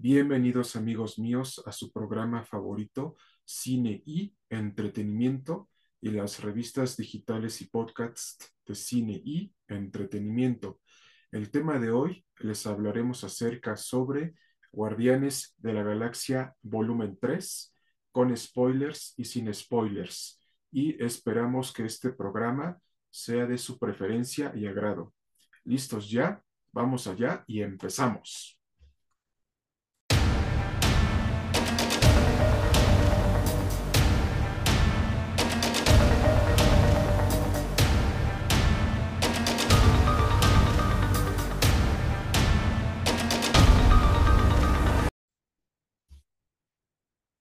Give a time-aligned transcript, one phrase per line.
[0.00, 7.66] Bienvenidos amigos míos a su programa favorito, Cine y Entretenimiento y las revistas digitales y
[7.66, 10.78] podcasts de cine y entretenimiento.
[11.32, 14.36] El tema de hoy les hablaremos acerca sobre
[14.70, 17.74] Guardianes de la Galaxia volumen 3
[18.12, 20.40] con spoilers y sin spoilers
[20.70, 22.78] y esperamos que este programa
[23.10, 25.12] sea de su preferencia y agrado.
[25.64, 26.40] ¿Listos ya?
[26.70, 28.57] Vamos allá y empezamos.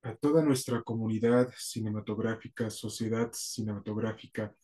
[0.08, 4.56] A toda nuestra comunidad cinematográfica, sociedad cinematográfica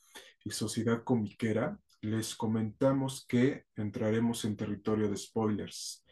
[0.45, 6.05] y sociedad comiquera, les comentamos que entraremos en territorio de spoilers.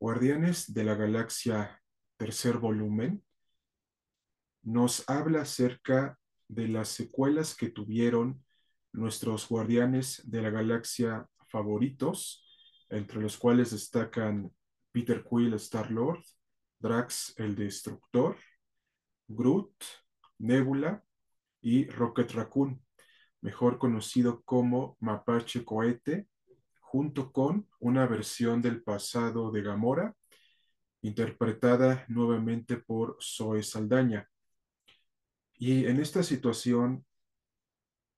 [0.00, 1.80] Guardianes de la Galaxia,
[2.16, 3.22] tercer volumen,
[4.64, 8.44] nos habla acerca de las secuelas que tuvieron
[8.92, 12.44] nuestros Guardianes de la Galaxia favoritos,
[12.90, 14.50] entre los cuales destacan
[14.90, 16.24] Peter Quill, Star-Lord,
[16.80, 18.36] Drax, el Destructor,
[19.28, 19.72] Groot,
[20.38, 21.04] Nebula
[21.60, 22.82] y Rocket Raccoon,
[23.40, 26.28] mejor conocido como Mapache Cohete,
[26.80, 30.14] junto con una versión del pasado de Gamora,
[31.02, 34.28] interpretada nuevamente por Zoe Saldaña.
[35.56, 37.04] Y en esta situación,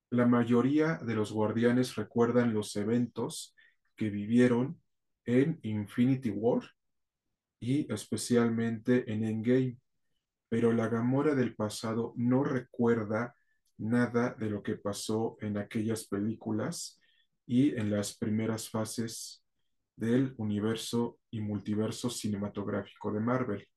[0.09, 3.55] la mayoría de los guardianes recuerdan los eventos
[3.95, 4.81] que vivieron
[5.25, 6.61] en Infinity War
[7.59, 9.77] y especialmente en Endgame
[10.49, 13.35] pero la Gamora del pasado no recuerda
[13.77, 16.99] nada de lo que pasó en aquellas películas
[17.45, 19.43] y en las primeras fases
[19.95, 23.67] del universo y multiverso cinematográfico de Marvel.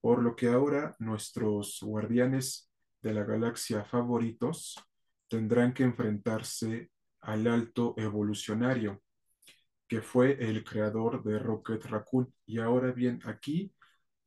[0.00, 2.70] Por lo que ahora nuestros guardianes
[3.02, 4.76] de la galaxia favoritos
[5.28, 6.90] tendrán que enfrentarse
[7.20, 9.02] al alto evolucionario,
[9.86, 12.32] que fue el creador de Rocket Raccoon.
[12.46, 13.72] Y ahora bien, aquí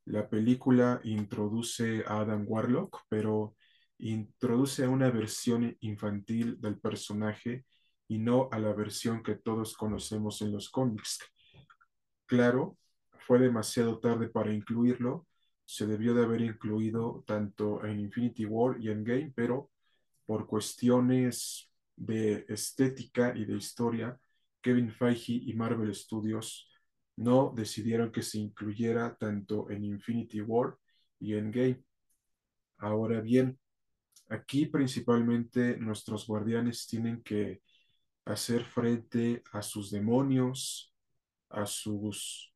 [0.06, 3.56] la película introduce a Adam Warlock, pero
[3.98, 7.64] introduce a una versión infantil del personaje
[8.08, 11.20] y no a la versión que todos conocemos en los cómics.
[12.26, 12.76] Claro,
[13.26, 15.26] fue demasiado tarde para incluirlo,
[15.64, 19.70] se debió de haber incluido tanto en Infinity War y en Game, pero
[20.26, 24.18] por cuestiones de estética y de historia,
[24.60, 26.68] Kevin Feige y Marvel Studios
[27.16, 30.76] no decidieron que se incluyera tanto en Infinity War
[31.18, 31.82] y en Game.
[32.78, 33.58] Ahora bien,
[34.28, 37.62] aquí principalmente nuestros guardianes tienen que
[38.24, 40.92] hacer frente a sus demonios,
[41.50, 42.52] a sus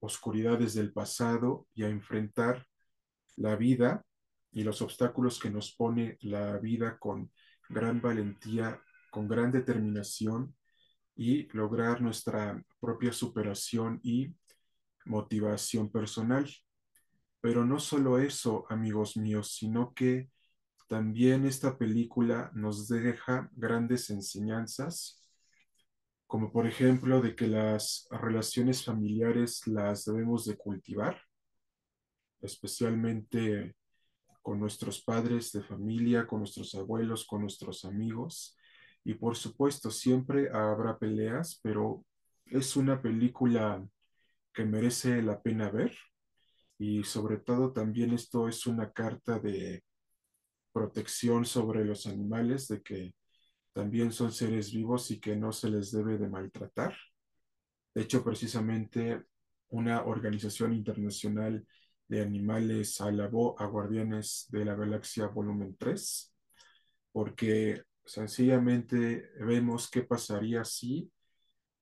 [0.00, 2.66] oscuridades del pasado y a enfrentar
[3.36, 4.04] la vida
[4.52, 7.32] y los obstáculos que nos pone la vida con
[7.68, 10.54] gran valentía, con gran determinación
[11.16, 14.34] y lograr nuestra propia superación y
[15.04, 16.48] motivación personal.
[17.40, 20.30] Pero no solo eso, amigos míos, sino que
[20.88, 25.24] también esta película nos deja grandes enseñanzas,
[26.26, 31.20] como por ejemplo de que las relaciones familiares las debemos de cultivar,
[32.40, 33.76] especialmente
[34.42, 38.56] con nuestros padres de familia, con nuestros abuelos, con nuestros amigos,
[39.04, 42.04] y por supuesto, siempre habrá peleas, pero
[42.46, 43.86] es una película
[44.52, 45.94] que merece la pena ver.
[46.78, 49.84] Y sobre todo también esto es una carta de
[50.72, 53.14] protección sobre los animales, de que
[53.74, 56.96] también son seres vivos y que no se les debe de maltratar.
[57.94, 59.24] De hecho, precisamente
[59.68, 61.66] una organización internacional
[62.08, 66.34] de animales alabó a Guardianes de la Galaxia Volumen 3,
[67.12, 71.10] porque Sencillamente vemos qué pasaría si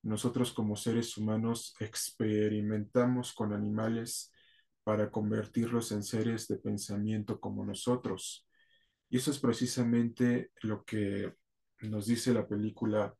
[0.02, 4.32] nosotros como seres humanos experimentamos con animales
[4.84, 8.46] para convertirlos en seres de pensamiento como nosotros.
[9.08, 11.34] Y eso es precisamente lo que
[11.82, 13.14] nos dice la película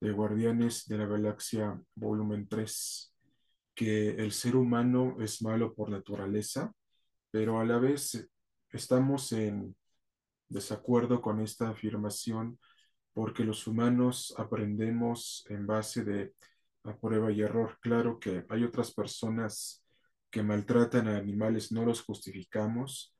[0.00, 3.14] de Guardianes de la Galaxia volumen 3,
[3.74, 6.72] que el ser humano es malo por naturaleza,
[7.30, 8.28] pero a la vez
[8.70, 9.74] estamos en
[10.52, 12.58] desacuerdo con esta afirmación
[13.12, 16.34] porque los humanos aprendemos en base de
[16.84, 17.78] a prueba y error.
[17.80, 19.84] Claro que hay otras personas
[20.30, 23.14] que maltratan a animales, no los justificamos,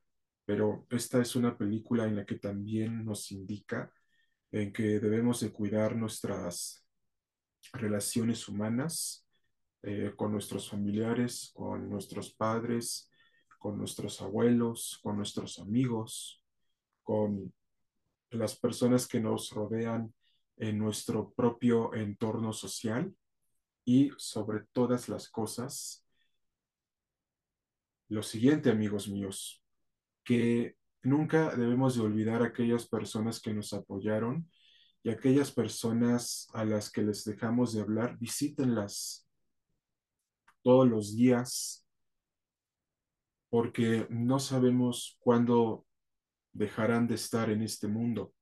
[0.44, 3.92] pero esta es una película en la que también nos indica
[4.50, 6.84] en que debemos de cuidar nuestras
[7.72, 9.26] relaciones humanas
[9.82, 13.10] eh, con nuestros familiares, con nuestros padres,
[13.58, 16.41] con nuestros abuelos, con nuestros amigos,
[17.12, 17.52] con
[18.30, 20.14] las personas que nos rodean
[20.56, 23.14] en nuestro propio entorno social
[23.84, 26.06] y sobre todas las cosas,
[28.08, 29.62] lo siguiente, amigos míos,
[30.24, 34.50] que nunca debemos de olvidar a aquellas personas que nos apoyaron
[35.02, 39.28] y aquellas personas a las que les dejamos de hablar, visítenlas
[40.62, 41.86] todos los días,
[43.50, 45.84] porque no sabemos cuándo
[46.52, 48.32] dejarán de estar en este mundo.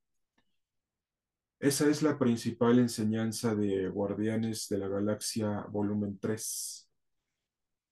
[1.59, 6.91] Esa es la principal enseñanza de Guardianes de la Galaxia volumen 3,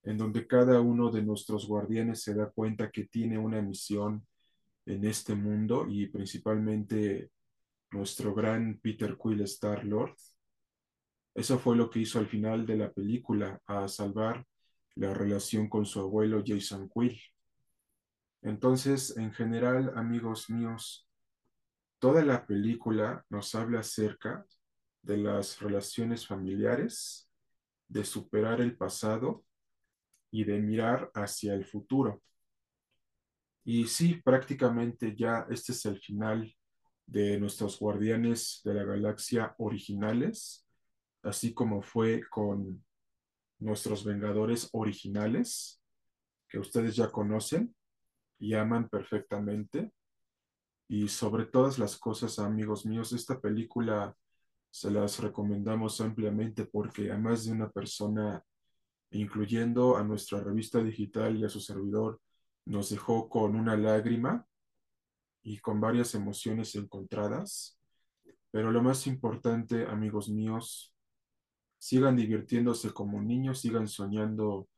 [0.04, 4.26] en donde cada uno de nuestros guardianes se da cuenta que tiene una misión
[4.86, 7.30] en este mundo y principalmente
[7.90, 10.14] nuestro gran Peter Quill Star Lord.
[11.34, 14.46] Eso fue lo que hizo al final de la película, a salvar
[14.94, 17.20] la relación con su abuelo Jason Quill.
[18.42, 21.08] Entonces, en general, amigos míos,
[21.98, 24.46] Toda la película nos habla acerca
[25.02, 27.28] de las relaciones familiares,
[27.88, 29.44] de superar el pasado
[30.30, 32.22] y de mirar hacia el futuro.
[33.64, 36.54] Y sí, prácticamente ya este es el final
[37.04, 40.64] de nuestros guardianes de la galaxia originales,
[41.22, 42.84] así como fue con
[43.58, 45.82] nuestros Vengadores originales,
[46.48, 47.74] que ustedes ya conocen
[48.38, 49.92] y aman perfectamente.
[50.88, 54.16] Y sobre todas las cosas, amigos míos, esta película
[54.70, 58.42] se las recomendamos ampliamente porque a más de una persona,
[59.10, 62.20] incluyendo a nuestra revista digital y a su servidor,
[62.64, 64.46] nos dejó con una lágrima
[65.42, 67.78] y con varias emociones encontradas.
[68.50, 70.94] Pero lo más importante, amigos míos,
[71.78, 74.68] sigan divirtiéndose como niños, sigan soñando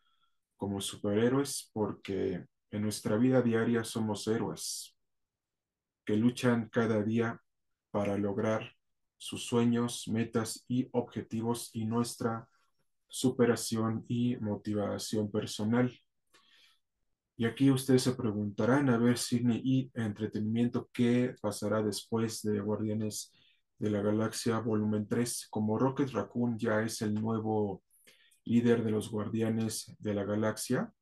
[0.57, 4.97] como superhéroes, porque en nuestra vida diaria somos héroes
[6.05, 7.41] que luchan cada día
[7.91, 8.75] para lograr
[9.17, 12.49] sus sueños, metas y objetivos y nuestra
[13.07, 15.93] superación y motivación personal.
[17.37, 23.33] Y aquí ustedes se preguntarán, a ver, cine y entretenimiento, ¿qué pasará después de Guardianes
[23.79, 25.49] de la Galaxia Volumen 3?
[25.51, 27.83] Como Rocket Raccoon ya es el nuevo
[28.45, 30.93] líder de los Guardianes de la Galaxia,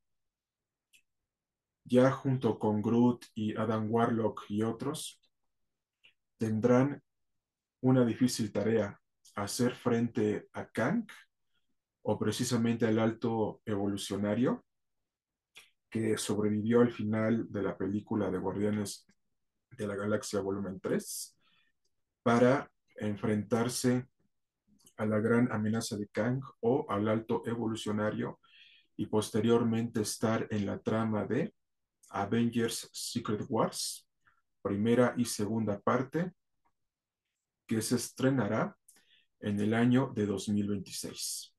[1.88, 5.20] ya junto con Groot y Adam Warlock y otros,
[6.36, 7.02] tendrán
[7.80, 9.00] una difícil tarea,
[9.34, 11.06] hacer frente a Kang
[12.02, 14.64] o precisamente al alto evolucionario
[15.90, 19.06] que sobrevivió al final de la película de Guardianes
[19.70, 21.36] de la Galaxia Volumen 3
[22.22, 24.06] para enfrentarse
[24.96, 28.40] a la gran amenaza de Kang o al alto evolucionario
[28.96, 31.54] y posteriormente estar en la trama de
[32.10, 34.06] Avengers Secret Wars,
[34.62, 36.32] primera y segunda parte,
[37.66, 38.76] que se estrenará
[39.40, 41.54] en el año de 2026.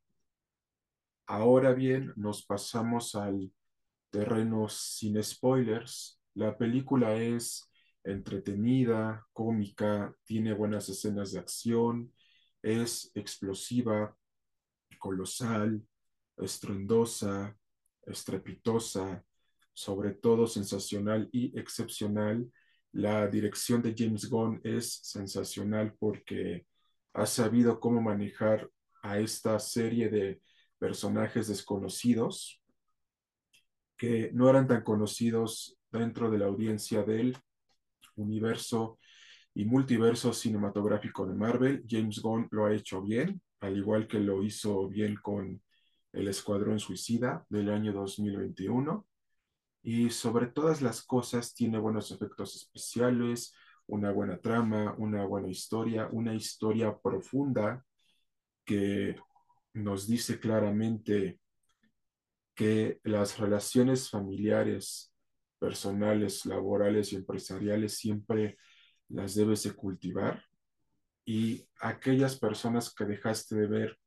[1.28, 3.52] Ahora bien, nos pasamos al
[4.10, 6.20] terreno sin spoilers.
[6.34, 7.70] La película es
[8.04, 12.14] entretenida, cómica, tiene buenas escenas de acción,
[12.62, 14.16] es explosiva,
[14.98, 15.86] colosal,
[16.38, 17.56] estruendosa,
[18.06, 19.24] estrepitosa,
[19.74, 22.52] sobre todo sensacional y excepcional.
[22.92, 26.66] La dirección de James Gunn es sensacional porque
[27.14, 28.70] ha sabido cómo manejar
[29.02, 30.42] a esta serie de
[30.78, 32.62] personajes desconocidos
[33.98, 37.38] que no eran tan conocidos dentro de la audiencia del
[38.16, 38.98] universo
[39.54, 41.84] y multiverso cinematográfico de Marvel.
[41.88, 45.62] James Gunn lo ha hecho bien, al igual que lo hizo bien con
[46.14, 49.06] El Escuadrón Suicida del año 2021
[49.82, 53.54] y sobre todas las cosas tiene buenos efectos especiales,
[53.88, 57.84] una buena trama, una buena historia, una historia profunda
[58.66, 59.16] que
[59.74, 61.40] nos dice claramente
[62.54, 65.14] que las relaciones familiares,
[65.60, 68.58] personales, laborales y empresariales siempre
[69.08, 70.44] las debes de cultivar
[71.26, 74.00] y aquellas personas que dejaste de ver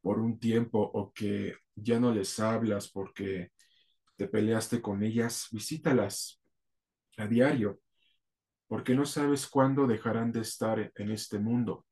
[0.00, 3.50] por un tiempo o que ya no les hablas porque
[4.16, 6.40] te peleaste con ellas, visítalas
[7.18, 7.80] a diario,
[8.68, 11.86] porque no sabes cuándo dejarán de estar en este mundo.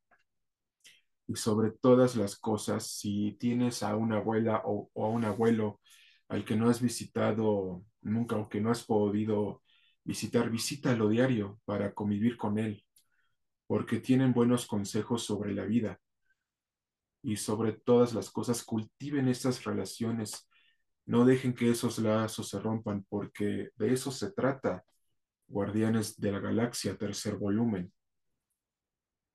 [1.27, 5.81] Y sobre todas las cosas, si tienes a una abuela o, a un abuelo
[6.29, 9.63] al que no has visitado nunca o que no has podido
[10.05, 12.85] visitar, visítalo diario para convivir con él,
[13.67, 16.01] porque tienen buenos consejos sobre la vida.
[17.23, 20.49] y sobre todas las cosas cultiven estas relaciones.
[21.07, 24.85] No dejen que esos lazos se rompan porque de eso se trata.
[25.47, 27.93] Guardianes de la Galaxia, tercer volumen.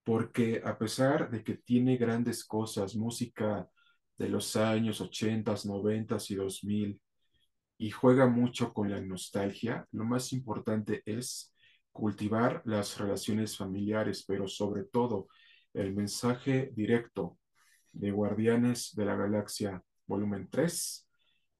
[0.04, 3.70] Porque a pesar de que tiene grandes cosas, música
[4.18, 7.02] de los años 80, 90 y 2000,
[7.78, 11.54] y juega mucho con la nostalgia, lo más importante es
[11.92, 15.28] cultivar las relaciones familiares, pero sobre todo
[15.74, 17.38] el mensaje directo
[17.92, 21.09] de Guardianes de la Galaxia, volumen 3,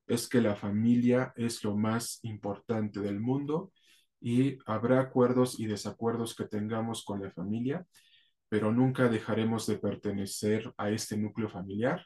[0.10, 3.72] es que la familia es lo más importante del mundo
[4.20, 7.86] y habrá acuerdos y desacuerdos que tengamos con la familia,
[8.50, 12.06] pero nunca dejaremos de pertenecer a este núcleo familiar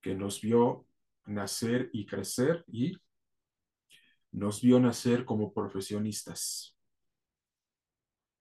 [0.00, 0.86] que nos vio
[1.26, 2.96] nacer y crecer y
[4.32, 6.74] nos vio nacer como profesionistas.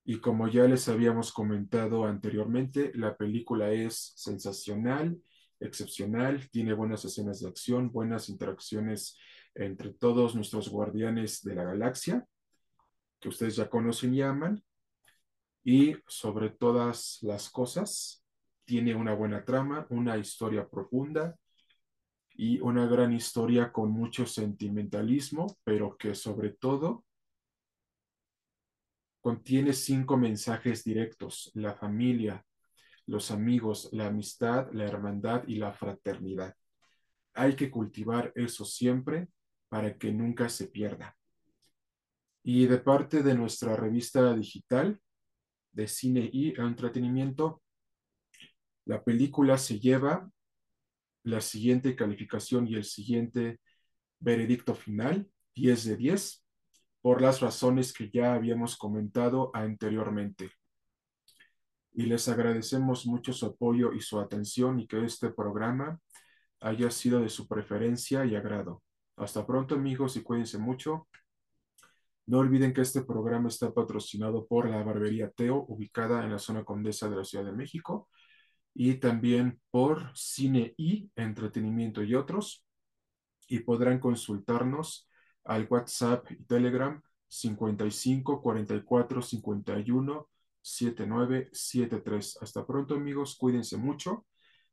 [0.06, 5.22] Y como ya les habíamos comentado anteriormente, la película es sensacional,
[5.64, 9.18] excepcional, tiene buenas escenas de acción, buenas interacciones
[9.56, 12.26] entre todos nuestros guardianes de la galaxia,
[13.20, 14.64] que ustedes ya conocen y aman.
[15.64, 18.24] Y sobre todas las cosas,
[18.66, 21.38] tiene una buena trama, una historia profunda
[22.36, 27.06] y una gran historia con mucho sentimentalismo, pero que sobre todo
[29.24, 32.46] Contiene cinco mensajes directos, la familia,
[33.08, 36.56] los amigos, la amistad, la hermandad y la fraternidad.
[37.34, 39.28] Hay que cultivar eso siempre
[39.70, 41.16] para que nunca se pierda.
[42.44, 45.00] Y de parte de nuestra revista digital
[45.72, 47.62] de cine y entretenimiento,
[48.86, 50.30] la película se lleva
[51.24, 53.60] la siguiente calificación y el siguiente
[54.20, 56.46] veredicto final, 10 de 10
[57.02, 60.52] por las razones que ya habíamos comentado anteriormente.
[61.94, 66.00] Y les agradecemos mucho su apoyo y su atención y que este programa
[66.60, 68.82] haya sido de su preferencia y agrado.
[69.16, 71.08] Hasta pronto amigos y cuídense mucho.
[72.26, 76.64] No olviden que este programa está patrocinado por la Barbería Teo, ubicada en la zona
[76.64, 78.10] condesa de la Ciudad de México,
[78.74, 82.66] y también por Cine y Entretenimiento y otros.
[83.48, 85.10] Y podrán consultarnos
[85.44, 90.30] al WhatsApp y Telegram 55 44 51
[90.64, 92.38] 79 73.
[92.42, 94.26] Hasta pronto amigos, cuídense mucho.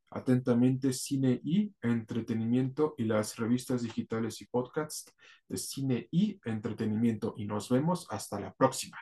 [0.09, 5.13] Atentamente Cine y Entretenimiento y las revistas digitales y podcasts
[5.47, 7.33] de Cine y Entretenimiento.
[7.37, 8.97] Y nos vemos hasta la próxima.